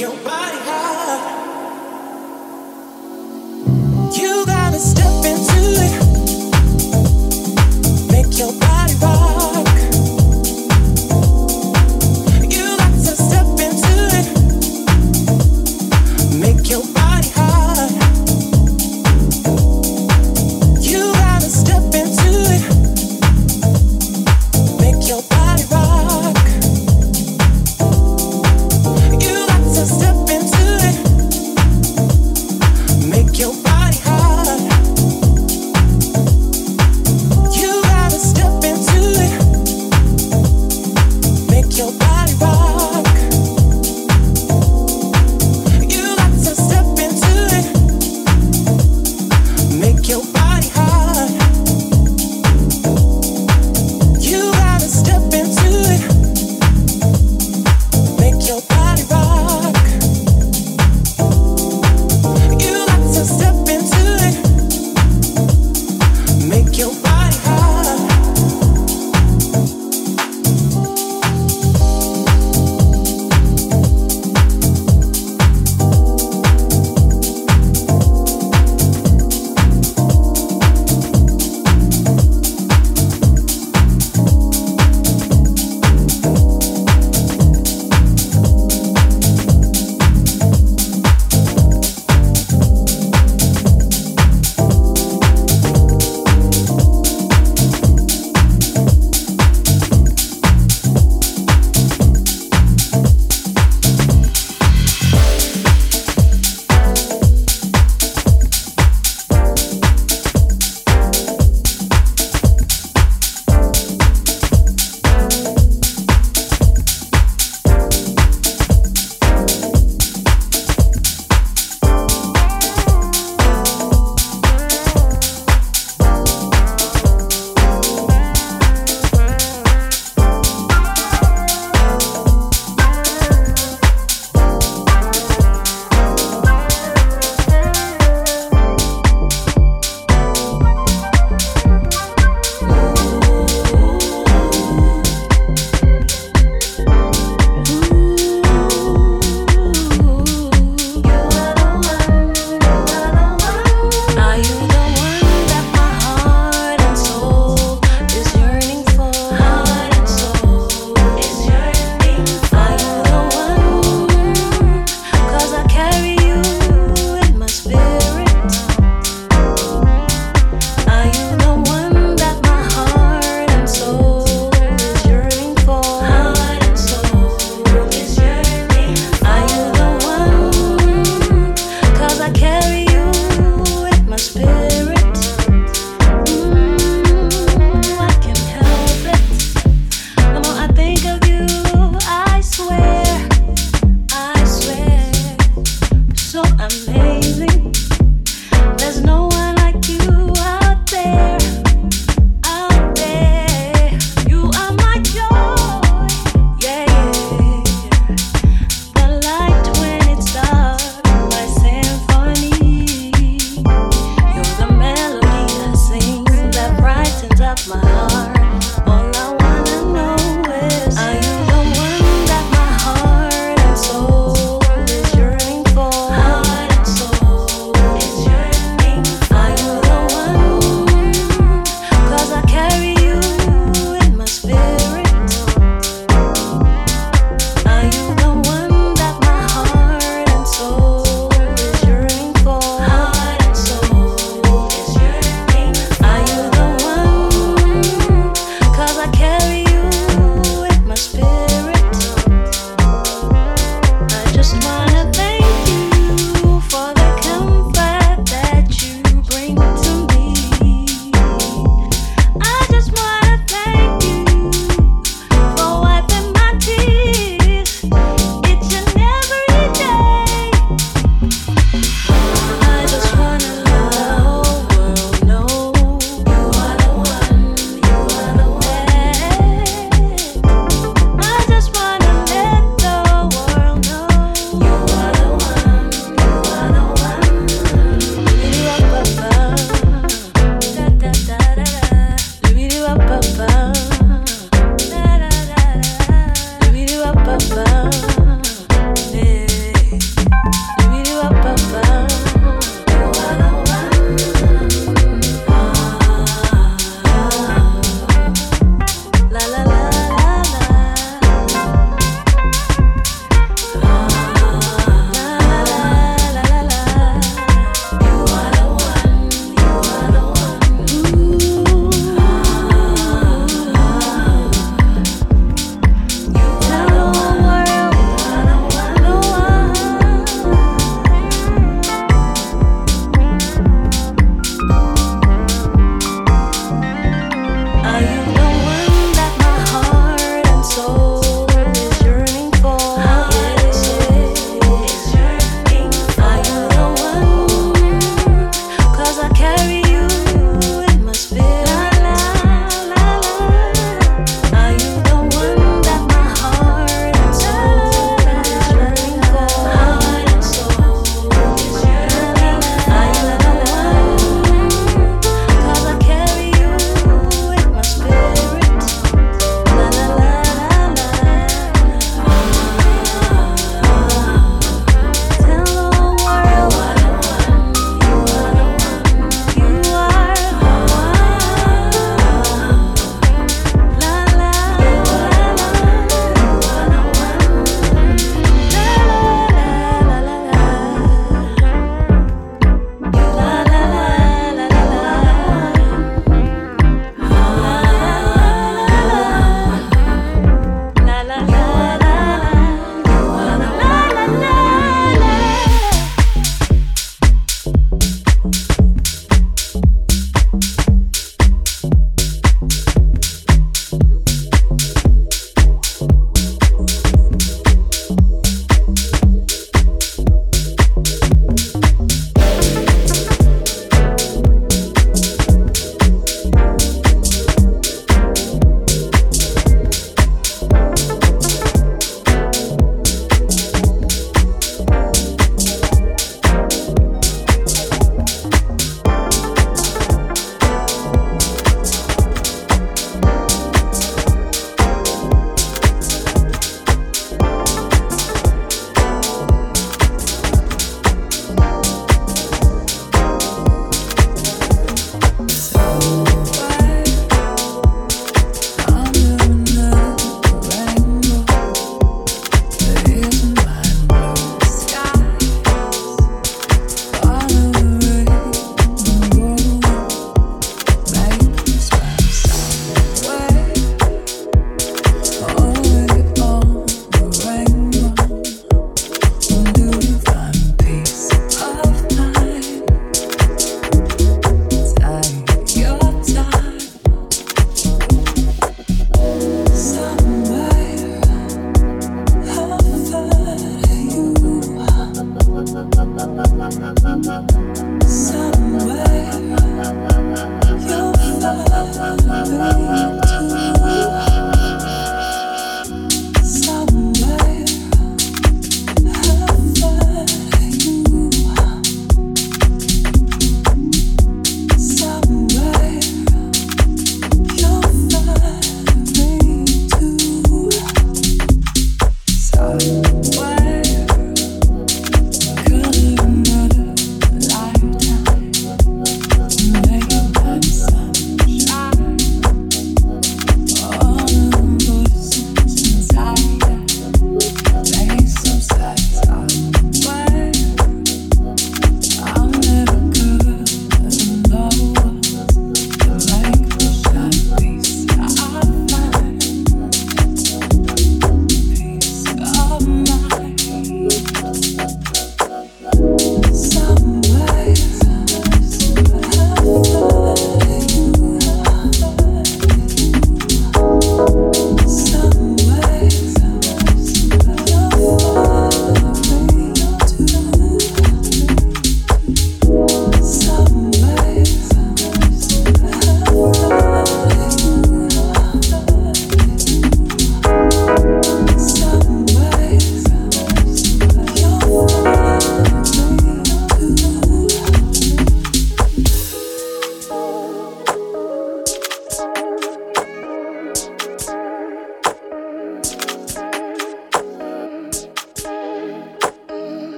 [0.00, 0.81] your body hot.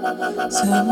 [0.00, 0.88] Some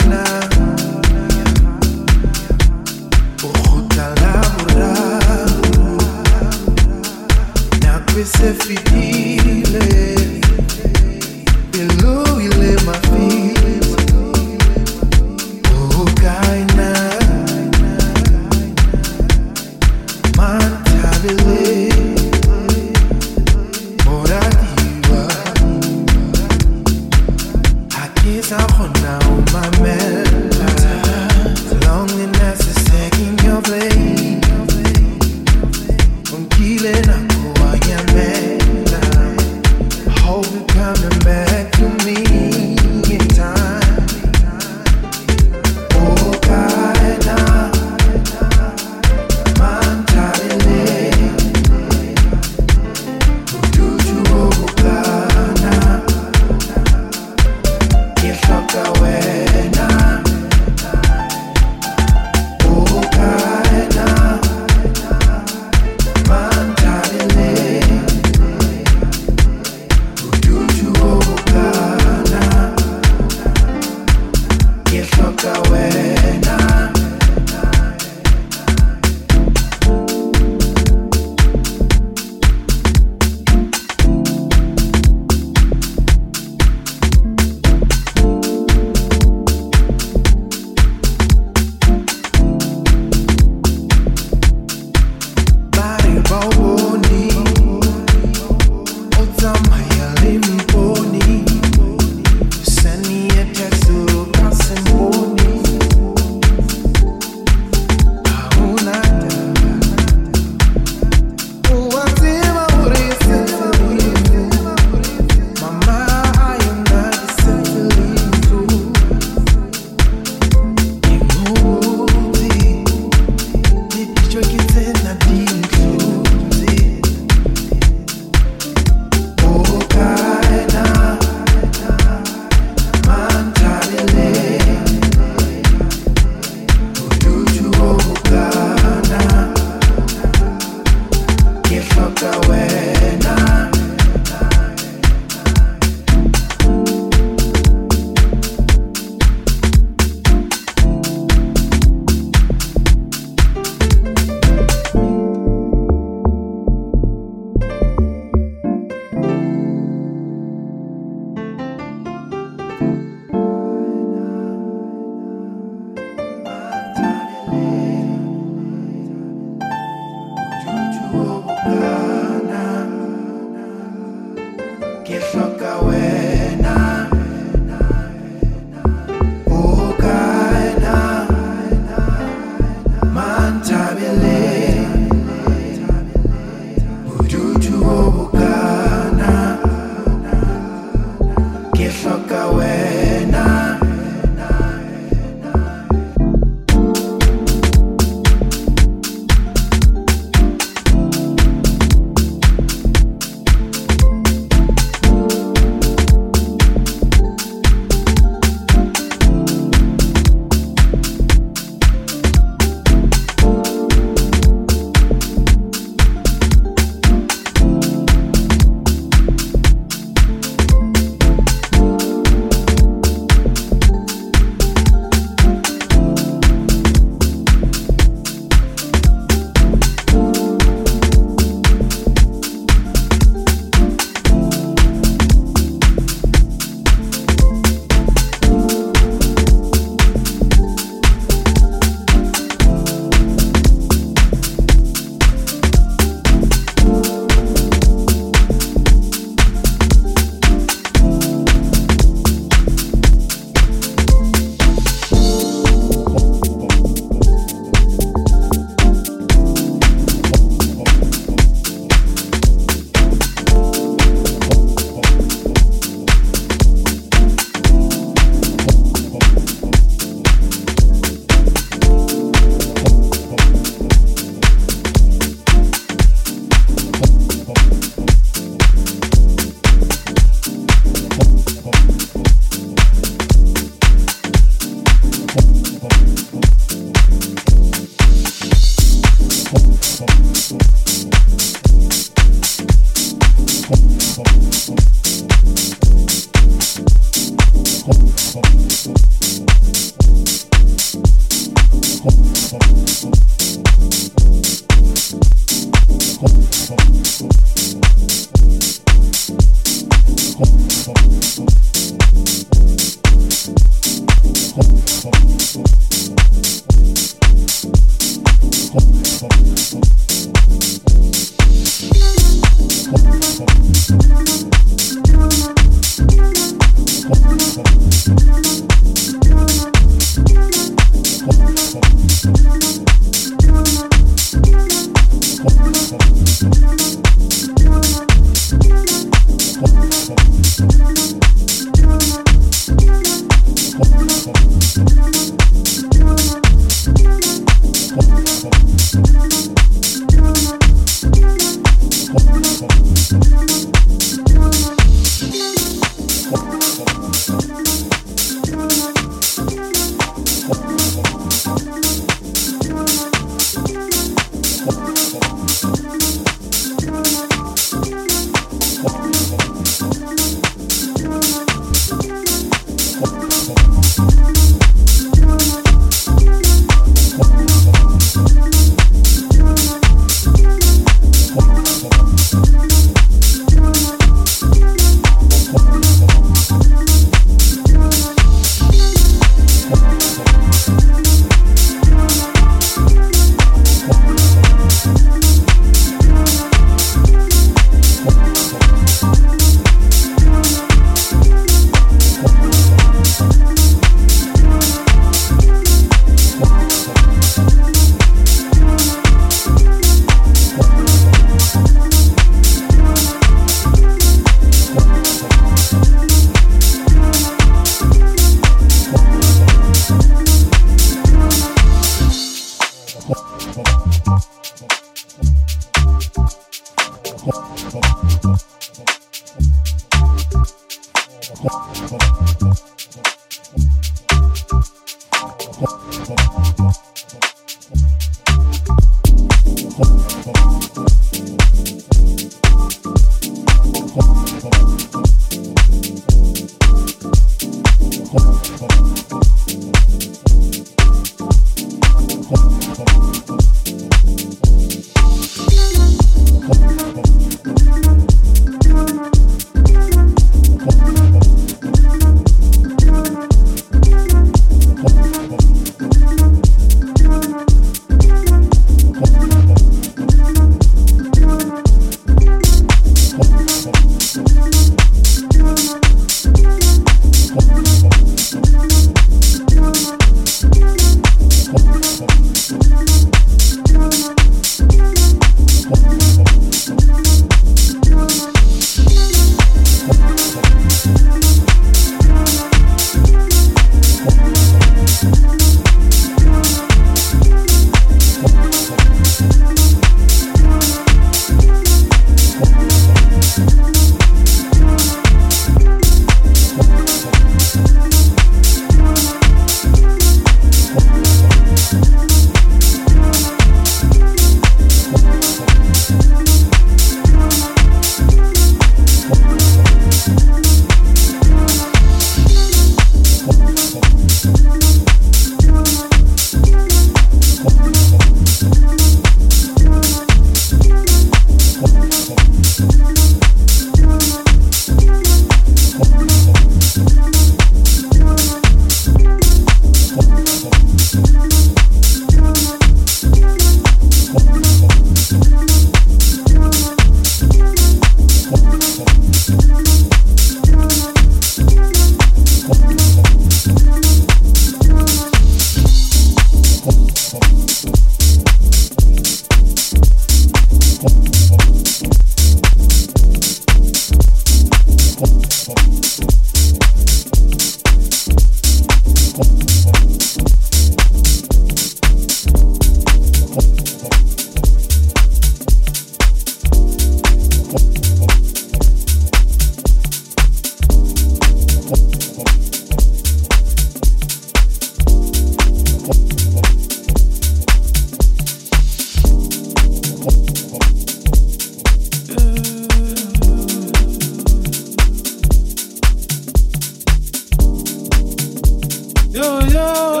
[599.73, 600.00] Oh.